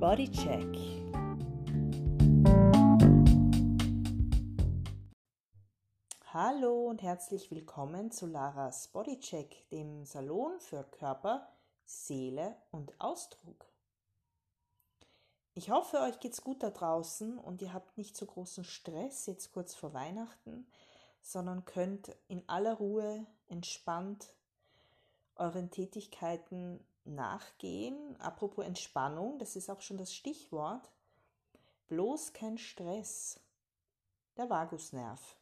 [0.00, 0.78] Bodycheck.
[6.32, 11.46] Hallo und herzlich willkommen zu Laras Bodycheck, dem Salon für Körper,
[11.84, 13.66] Seele und Ausdruck.
[15.52, 19.52] Ich hoffe, euch geht's gut da draußen und ihr habt nicht so großen Stress jetzt
[19.52, 20.66] kurz vor Weihnachten,
[21.20, 24.32] sondern könnt in aller Ruhe entspannt
[25.36, 28.16] euren Tätigkeiten nachgehen.
[28.20, 30.90] Apropos Entspannung, das ist auch schon das Stichwort.
[31.88, 33.40] Bloß kein Stress.
[34.36, 35.36] Der Vagusnerv.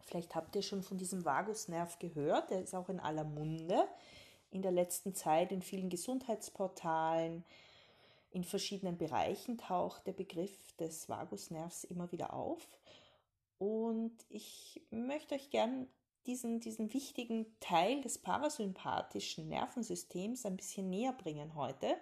[0.00, 2.50] Vielleicht habt ihr schon von diesem Vagusnerv gehört.
[2.50, 3.86] Der ist auch in aller Munde.
[4.50, 7.44] In der letzten Zeit in vielen Gesundheitsportalen,
[8.32, 12.66] in verschiedenen Bereichen taucht der Begriff des Vagusnervs immer wieder auf.
[13.58, 15.86] Und ich möchte euch gern
[16.26, 21.96] diesen, diesen wichtigen Teil des parasympathischen Nervensystems ein bisschen näher bringen heute,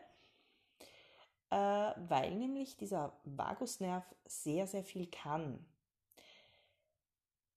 [1.51, 5.65] äh, weil nämlich dieser Vagusnerv sehr, sehr viel kann.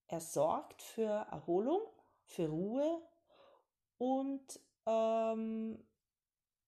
[0.07, 1.81] Er sorgt für Erholung,
[2.25, 3.01] für Ruhe
[3.97, 5.81] und ähm,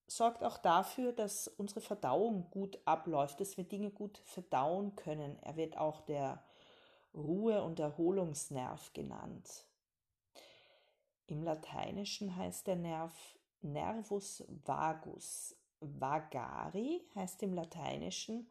[0.06, 5.38] sorgt auch dafür, dass unsere Verdauung gut abläuft, dass wir Dinge gut verdauen können.
[5.42, 6.42] Er wird auch der
[7.14, 9.66] Ruhe- und Erholungsnerv genannt.
[11.26, 13.12] Im Lateinischen heißt der Nerv
[13.62, 15.56] Nervus vagus.
[15.80, 18.48] Vagari heißt im Lateinischen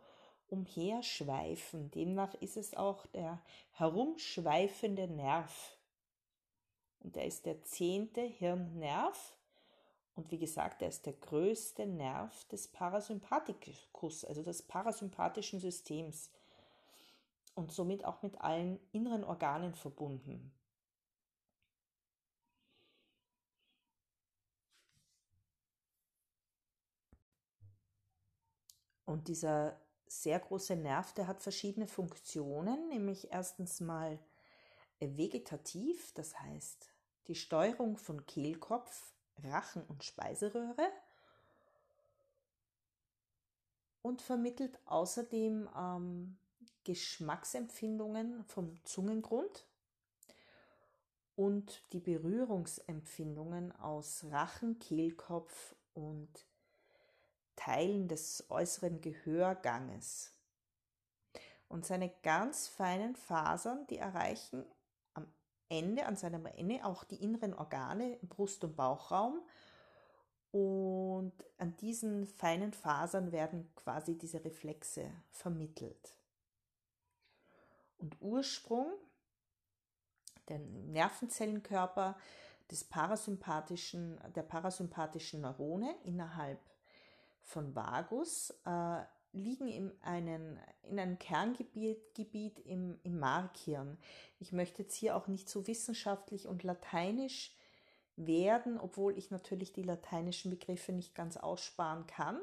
[0.48, 1.92] umherschweifen.
[1.92, 5.78] Demnach ist es auch der herumschweifende Nerv.
[7.00, 9.36] Und er ist der zehnte Hirnnerv.
[10.16, 16.30] Und wie gesagt, er ist der größte Nerv des Parasympathikus, also des parasympathischen Systems.
[17.56, 20.54] Und somit auch mit allen inneren Organen verbunden.
[29.14, 34.18] Und dieser sehr große Nerv, der hat verschiedene Funktionen, nämlich erstens mal
[35.00, 36.92] vegetativ, das heißt
[37.28, 39.14] die Steuerung von Kehlkopf,
[39.44, 40.90] Rachen und Speiseröhre.
[44.02, 46.36] Und vermittelt außerdem ähm,
[46.84, 49.68] Geschmacksempfindungen vom Zungengrund
[51.36, 56.48] und die Berührungsempfindungen aus Rachen, Kehlkopf und
[57.56, 60.34] Teilen des äußeren Gehörganges.
[61.68, 64.66] Und seine ganz feinen Fasern, die erreichen
[65.14, 65.28] am
[65.70, 69.42] Ende, an seinem Ende auch die inneren Organe im Brust- und Bauchraum.
[70.52, 76.16] Und an diesen feinen Fasern werden quasi diese Reflexe vermittelt.
[77.98, 78.94] Und Ursprung
[80.50, 82.18] der Nervenzellenkörper
[82.70, 86.60] des parasympathischen, der parasympathischen Neurone innerhalb
[87.44, 93.98] von Vagus äh, liegen in, einen, in einem Kerngebiet Gebiet im, im Markhirn.
[94.40, 97.56] Ich möchte jetzt hier auch nicht so wissenschaftlich und lateinisch
[98.16, 102.40] werden, obwohl ich natürlich die lateinischen Begriffe nicht ganz aussparen kann.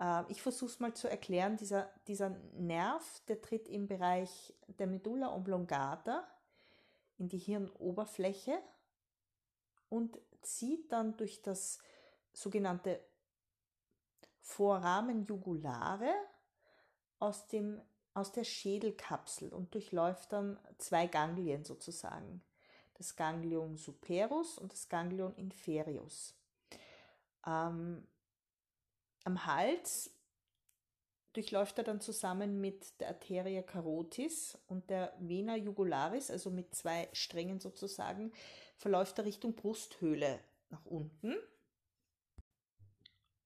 [0.00, 1.56] Äh, ich versuche es mal zu erklären.
[1.56, 6.26] Dieser, dieser Nerv, der tritt im Bereich der Medulla oblongata
[7.18, 8.58] in die Hirnoberfläche
[9.88, 11.78] und zieht dann durch das
[12.32, 13.00] sogenannte
[14.46, 16.14] Foramen jugulare
[17.18, 17.82] aus, dem,
[18.14, 22.42] aus der Schädelkapsel und durchläuft dann zwei Ganglien sozusagen.
[22.94, 26.34] Das Ganglion superus und das Ganglion inferius.
[27.44, 28.06] Ähm,
[29.24, 30.12] am Hals
[31.32, 37.08] durchläuft er dann zusammen mit der Arteria carotis und der Vena jugularis, also mit zwei
[37.12, 38.32] Strängen sozusagen,
[38.76, 40.38] verläuft er Richtung Brusthöhle
[40.70, 41.34] nach unten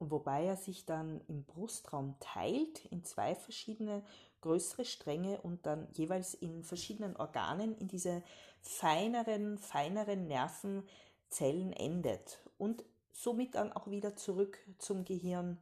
[0.00, 4.02] wobei er sich dann im Brustraum teilt in zwei verschiedene
[4.40, 8.22] größere Stränge und dann jeweils in verschiedenen Organen in diese
[8.62, 15.58] feineren, feineren Nervenzellen endet und somit dann auch wieder zurück zum Gehirn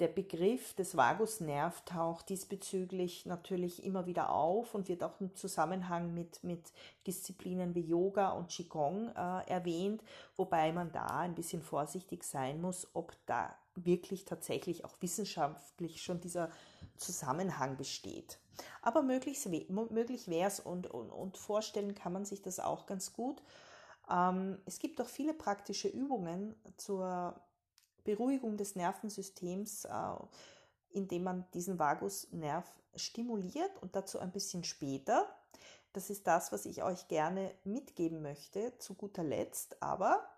[0.00, 6.12] der Begriff des Vagusnerv taucht diesbezüglich natürlich immer wieder auf und wird auch im Zusammenhang
[6.12, 6.72] mit, mit
[7.06, 10.02] Disziplinen wie Yoga und Qigong äh, erwähnt,
[10.36, 16.20] wobei man da ein bisschen vorsichtig sein muss, ob da wirklich tatsächlich auch wissenschaftlich schon
[16.20, 16.50] dieser
[17.00, 18.38] Zusammenhang besteht.
[18.82, 23.12] Aber möglich, möglich wäre es und, und, und vorstellen kann man sich das auch ganz
[23.12, 23.42] gut.
[24.10, 27.40] Ähm, es gibt auch viele praktische Übungen zur
[28.04, 30.14] Beruhigung des Nervensystems, äh,
[30.90, 32.66] indem man diesen Vagusnerv
[32.96, 35.26] stimuliert und dazu ein bisschen später.
[35.92, 39.82] Das ist das, was ich euch gerne mitgeben möchte, zu guter Letzt.
[39.82, 40.28] Aber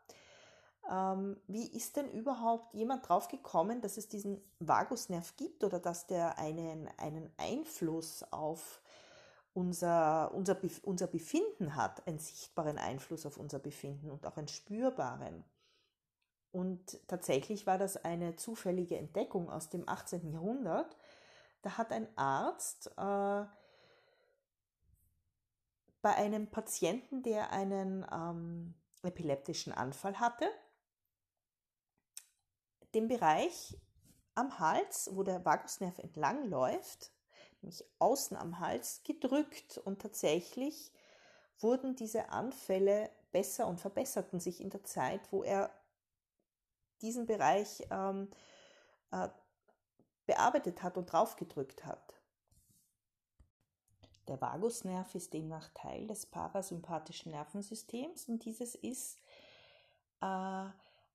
[0.89, 6.39] wie ist denn überhaupt jemand drauf gekommen, dass es diesen Vagusnerv gibt oder dass der
[6.39, 8.83] einen, einen Einfluss auf
[9.55, 15.45] unser, unser, unser Befinden hat, einen sichtbaren Einfluss auf unser Befinden und auch einen spürbaren?
[16.51, 20.31] Und tatsächlich war das eine zufällige Entdeckung aus dem 18.
[20.31, 20.97] Jahrhundert.
[21.63, 23.45] Da hat ein Arzt äh,
[26.03, 30.51] bei einem Patienten, der einen ähm, epileptischen Anfall hatte,
[32.95, 33.77] den Bereich
[34.35, 37.13] am Hals, wo der Vagusnerv entlang läuft,
[37.61, 40.93] nämlich außen am Hals, gedrückt und tatsächlich
[41.59, 45.71] wurden diese Anfälle besser und verbesserten sich in der Zeit, wo er
[47.01, 48.29] diesen Bereich ähm,
[49.11, 49.29] äh,
[50.27, 52.15] bearbeitet hat und draufgedrückt hat.
[54.29, 59.19] Der Vagusnerv ist demnach Teil des parasympathischen Nervensystems und dieses ist
[60.21, 60.67] äh,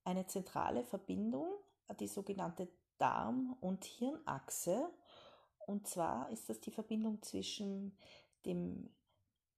[0.04, 1.48] eine zentrale Verbindung,
[1.94, 2.68] die sogenannte
[2.98, 4.90] Darm- und Hirnachse.
[5.66, 7.96] Und zwar ist das die Verbindung zwischen
[8.46, 8.90] dem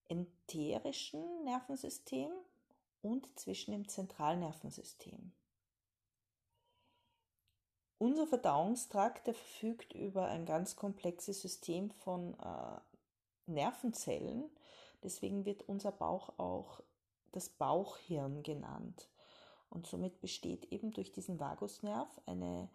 [0.09, 2.31] enterischen Nervensystem
[3.03, 5.33] und zwischen dem Zentralnervensystem.
[7.99, 12.81] Unser Verdauungstrakt, der verfügt über ein ganz komplexes System von äh,
[13.45, 14.51] Nervenzellen.
[15.03, 16.81] Deswegen wird unser Bauch auch
[17.33, 19.10] das Bauchhirn genannt.
[19.71, 22.69] Und somit besteht eben durch diesen Vagusnerv eine,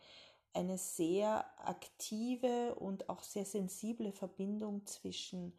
[0.54, 5.54] eine sehr aktive und auch sehr sensible Verbindung zwischen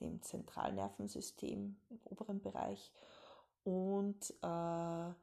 [0.00, 2.92] dem Zentralnervensystem im oberen Bereich
[3.64, 5.14] und äh,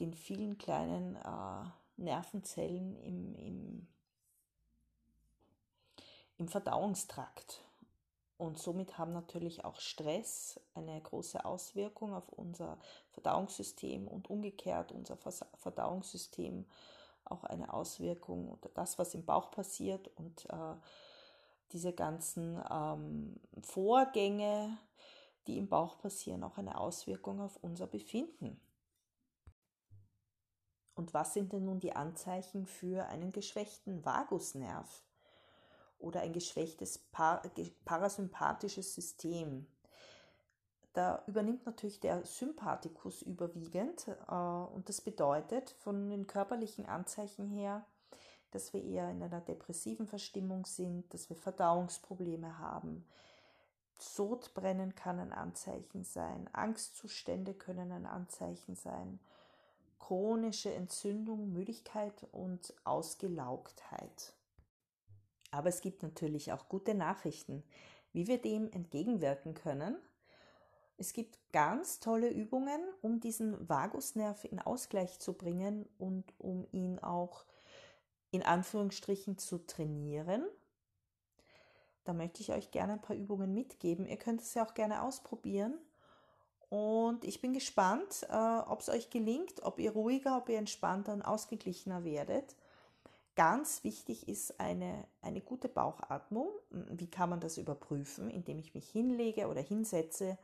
[0.00, 1.64] den vielen kleinen äh,
[1.96, 3.86] Nervenzellen im, im,
[6.38, 7.60] im Verdauungstrakt.
[8.42, 12.76] Und somit haben natürlich auch Stress eine große Auswirkung auf unser
[13.12, 16.66] Verdauungssystem und umgekehrt unser Verdauungssystem
[17.24, 20.74] auch eine Auswirkung oder das, was im Bauch passiert und äh,
[21.70, 24.76] diese ganzen ähm, Vorgänge,
[25.46, 28.60] die im Bauch passieren, auch eine Auswirkung auf unser Befinden.
[30.94, 35.04] Und was sind denn nun die Anzeichen für einen geschwächten Vagusnerv
[36.02, 36.98] oder ein geschwächtes
[37.84, 39.66] parasympathisches System?
[40.92, 47.86] Da übernimmt natürlich der Sympathikus überwiegend äh, und das bedeutet von den körperlichen Anzeichen her,
[48.50, 53.06] dass wir eher in einer depressiven Verstimmung sind, dass wir Verdauungsprobleme haben.
[53.98, 59.18] Sodbrennen kann ein Anzeichen sein, Angstzustände können ein Anzeichen sein
[60.02, 64.34] chronische Entzündung, Müdigkeit und Ausgelaugtheit.
[65.52, 67.62] Aber es gibt natürlich auch gute Nachrichten,
[68.12, 69.96] wie wir dem entgegenwirken können.
[70.98, 76.98] Es gibt ganz tolle Übungen, um diesen Vagusnerv in Ausgleich zu bringen und um ihn
[77.00, 77.44] auch
[78.32, 80.44] in Anführungsstrichen zu trainieren.
[82.04, 84.06] Da möchte ich euch gerne ein paar Übungen mitgeben.
[84.06, 85.78] Ihr könnt es ja auch gerne ausprobieren
[86.70, 91.12] Und ich bin gespannt, äh, ob es euch gelingt, ob ihr ruhiger, ob ihr entspannter
[91.12, 92.56] und ausgeglichener werdet.
[93.34, 96.48] Ganz wichtig ist eine, eine gute Bauchatmung.
[96.70, 98.30] Wie kann man das überprüfen?
[98.30, 100.36] Indem ich mich hinlege oder hinsetze,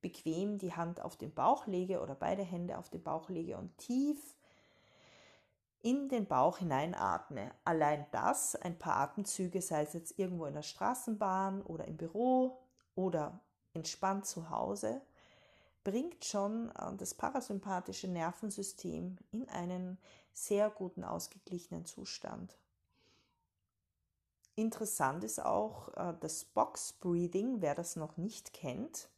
[0.00, 3.76] bequem die Hand auf den Bauch lege oder beide Hände auf den Bauch lege und
[3.76, 4.34] tief
[5.82, 7.50] in den Bauch hineinatme.
[7.64, 12.58] Allein das, ein paar Atemzüge, sei es jetzt irgendwo in der Straßenbahn oder im Büro
[12.94, 13.40] oder
[13.74, 15.02] entspannt zu Hause,
[15.84, 19.98] bringt schon äh, das parasympathische Nervensystem in einen
[20.32, 22.56] sehr guten, ausgeglichenen Zustand.
[24.54, 29.08] Interessant ist auch äh, das Box Breathing, wer das noch nicht kennt.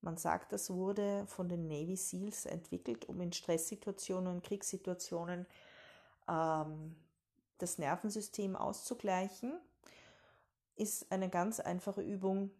[0.00, 5.46] Man sagt, das wurde von den Navy SEALs entwickelt, um in Stresssituationen und Kriegssituationen
[6.26, 6.96] ähm,
[7.58, 9.60] das Nervensystem auszugleichen.
[10.76, 12.50] Ist eine ganz einfache Übung.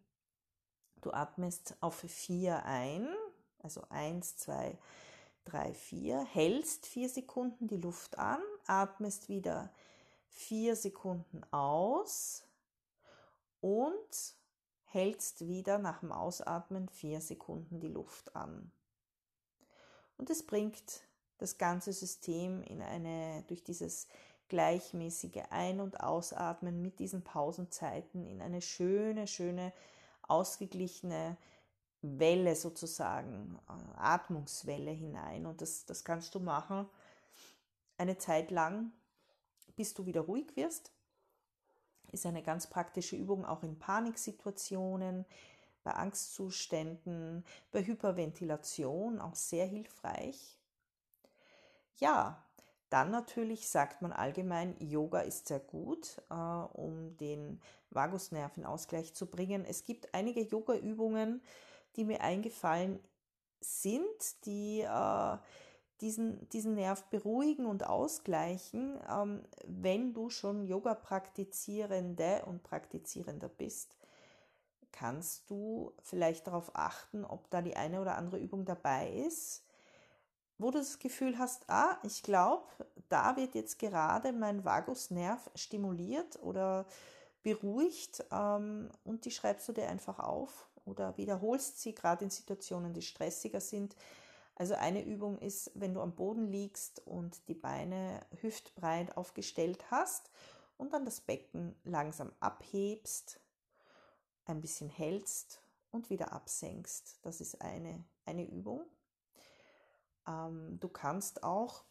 [1.00, 3.09] Du atmest auf vier ein,
[3.62, 4.76] also eins, zwei,
[5.44, 9.73] drei, vier, hältst vier Sekunden die Luft an, atmest wieder
[10.28, 12.44] vier Sekunden aus
[13.61, 14.35] und
[14.85, 18.73] hältst wieder nach dem Ausatmen vier Sekunden die Luft an.
[20.16, 21.02] Und es bringt
[21.38, 24.09] das ganze System in eine, durch dieses
[24.49, 29.73] gleichmäßige Ein- und Ausatmen mit diesen Pausenzeiten in eine schöne, schöne,
[30.23, 31.37] ausgeglichene
[32.02, 35.47] Welle sozusagen, äh, Atmungswelle hinein.
[35.47, 36.88] Und das, das kannst du machen
[38.00, 38.92] eine Zeit lang,
[39.76, 40.90] bis du wieder ruhig wirst.
[42.12, 45.26] Ist eine ganz praktische Übung auch in Paniksituationen,
[45.85, 50.59] bei Angstzuständen, bei Hyperventilation auch sehr hilfreich.
[51.97, 52.42] Ja,
[52.88, 59.14] dann natürlich sagt man allgemein, Yoga ist sehr gut, äh, um den Vagusnerv in Ausgleich
[59.14, 59.64] zu bringen.
[59.64, 61.40] Es gibt einige Yoga-Übungen,
[61.97, 63.00] die mir eingefallen
[63.61, 65.38] sind, die äh,
[66.00, 73.97] diesen, diesen Nerv beruhigen und ausgleichen, ähm, wenn du schon Yoga-Praktizierende und Praktizierender bist.
[74.92, 79.64] Kannst du vielleicht darauf achten, ob da die eine oder andere Übung dabei ist,
[80.59, 82.66] wo du das Gefühl hast, ah, ich glaube,
[83.09, 86.87] da wird jetzt gerade mein Vagusnerv stimuliert oder
[87.42, 92.92] beruhigt ähm, und die schreibst du dir einfach auf oder wiederholst sie gerade in Situationen,
[92.92, 93.97] die stressiger sind.
[94.56, 100.30] Also eine Übung ist, wenn du am Boden liegst und die Beine hüftbreit aufgestellt hast
[100.76, 103.40] und dann das Becken langsam abhebst,
[104.44, 107.20] ein bisschen hältst und wieder absenkst.
[107.23, 108.85] Das ist eine, eine Übung.
[110.26, 111.85] Ähm, du kannst auch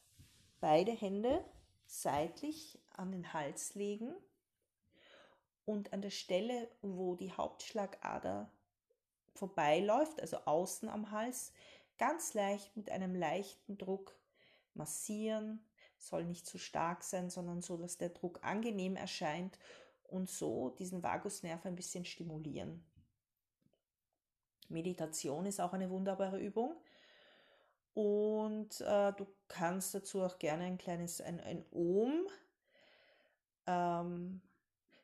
[0.60, 1.44] beide Hände
[1.86, 4.14] seitlich an den Hals legen
[5.66, 8.52] und an der Stelle, wo die Hauptschlagader
[9.40, 11.54] vorbeiläuft, also außen am Hals,
[11.98, 14.18] ganz leicht mit einem leichten Druck
[14.74, 15.66] massieren.
[15.98, 19.58] Soll nicht zu stark sein, sondern so, dass der Druck angenehm erscheint
[20.04, 22.86] und so diesen Vagusnerv ein bisschen stimulieren.
[24.70, 26.76] Meditation ist auch eine wunderbare Übung.
[27.94, 32.28] Und äh, du kannst dazu auch gerne ein kleines, ein, ein Ohm
[33.68, 34.42] ähm,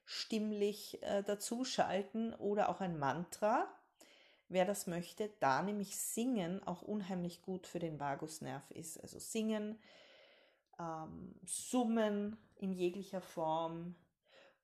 [0.05, 3.67] stimmlich äh, dazuschalten oder auch ein Mantra.
[4.47, 8.99] Wer das möchte, da nämlich Singen auch unheimlich gut für den Vagusnerv ist.
[9.01, 9.79] Also Singen,
[10.79, 13.95] ähm, Summen in jeglicher Form,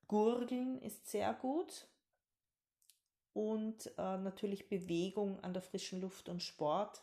[0.06, 1.88] Gurgeln ist sehr gut
[3.32, 7.02] und äh, natürlich Bewegung an der frischen Luft und Sport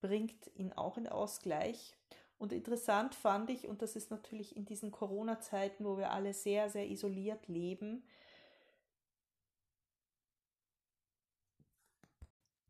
[0.00, 1.96] bringt ihn auch in Ausgleich.
[2.38, 6.70] Und interessant fand ich, und das ist natürlich in diesen Corona-Zeiten, wo wir alle sehr,
[6.70, 8.02] sehr isoliert leben,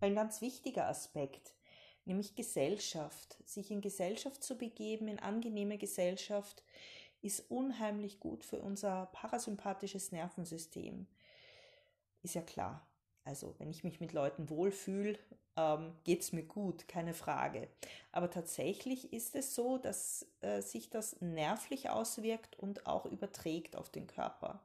[0.01, 1.55] ein ganz wichtiger Aspekt,
[2.05, 3.37] nämlich Gesellschaft.
[3.45, 6.63] Sich in Gesellschaft zu begeben, in angenehme Gesellschaft,
[7.23, 11.07] ist unheimlich gut für unser parasympathisches Nervensystem.
[12.23, 12.87] Ist ja klar.
[13.25, 15.19] Also wenn ich mich mit Leuten wohlfühle,
[15.57, 17.69] ähm, geht es mir gut, keine Frage.
[18.13, 23.91] Aber tatsächlich ist es so, dass äh, sich das nervlich auswirkt und auch überträgt auf
[23.91, 24.65] den Körper.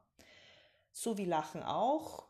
[0.92, 2.25] So wie Lachen auch.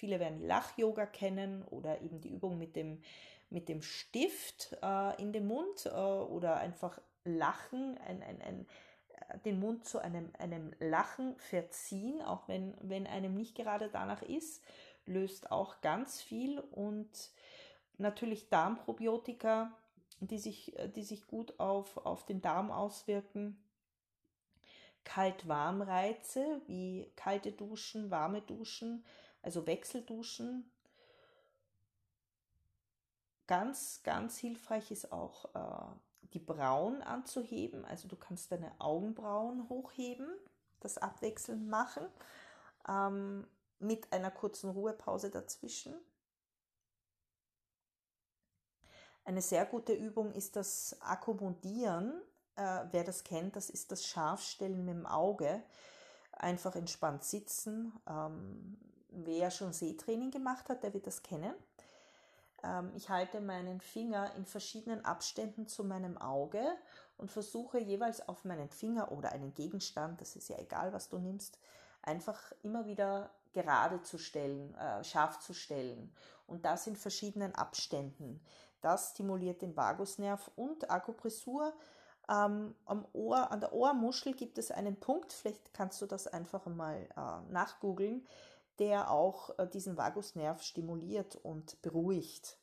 [0.00, 3.02] Viele werden Lach-Yoga kennen oder eben die Übung mit dem,
[3.50, 8.66] mit dem Stift äh, in den Mund äh, oder einfach Lachen, ein, ein, ein,
[9.28, 14.22] äh, den Mund zu einem, einem Lachen verziehen, auch wenn, wenn einem nicht gerade danach
[14.22, 14.62] ist
[15.06, 17.30] löst auch ganz viel und
[17.98, 19.72] natürlich Darmprobiotika,
[20.20, 23.62] die sich, die sich gut auf, auf den Darm auswirken.
[25.04, 29.04] Kalt-Warm-Reize wie kalte Duschen, warme Duschen,
[29.42, 30.70] also Wechselduschen.
[33.46, 35.96] ganz, ganz hilfreich ist auch äh,
[36.34, 37.84] die Brauen anzuheben.
[37.84, 40.28] Also du kannst deine Augenbrauen hochheben,
[40.78, 42.06] das abwechselnd machen,
[42.88, 43.46] ähm,
[43.80, 45.96] mit einer kurzen Ruhepause dazwischen.
[49.24, 52.22] Eine sehr gute Übung ist das Akkommodieren.
[52.54, 55.62] Äh, wer das kennt, das ist das Scharfstellen mit dem Auge.
[56.32, 57.92] Einfach entspannt sitzen.
[58.06, 58.78] Ähm,
[59.12, 61.54] wer schon Sehtraining gemacht hat, der wird das kennen.
[62.62, 66.64] Ähm, ich halte meinen Finger in verschiedenen Abständen zu meinem Auge
[67.16, 71.18] und versuche jeweils auf meinen Finger oder einen Gegenstand, das ist ja egal, was du
[71.18, 71.58] nimmst,
[72.02, 76.12] einfach immer wieder gerade zu stellen, äh, scharf zu stellen.
[76.46, 78.40] Und das in verschiedenen Abständen.
[78.80, 81.74] Das stimuliert den Vagusnerv und Akupressur.
[82.28, 86.64] Ähm, am Ohr, an der Ohrmuschel gibt es einen Punkt, vielleicht kannst du das einfach
[86.66, 88.26] mal äh, nachgoogeln
[88.80, 92.58] der auch äh, diesen Vagusnerv stimuliert und beruhigt.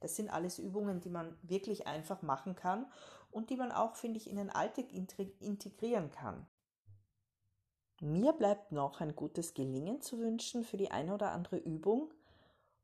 [0.00, 2.90] Das sind alles Übungen, die man wirklich einfach machen kann
[3.30, 6.46] und die man auch, finde ich, in den Alltag integrieren kann.
[8.00, 12.12] Mir bleibt noch ein gutes Gelingen zu wünschen für die eine oder andere Übung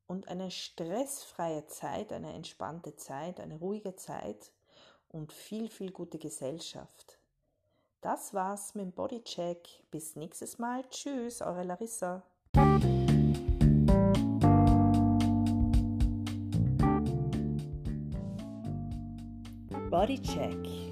[0.07, 4.53] und eine stressfreie Zeit, eine entspannte Zeit, eine ruhige Zeit
[5.09, 7.19] und viel, viel gute Gesellschaft.
[8.01, 9.69] Das war's mit dem Bodycheck.
[9.91, 10.85] Bis nächstes Mal.
[10.89, 12.23] Tschüss, eure Larissa.
[19.91, 20.88] Body Check